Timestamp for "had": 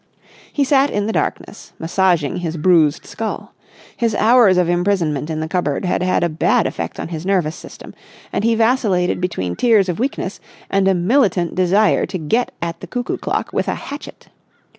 5.85-6.01, 6.01-6.23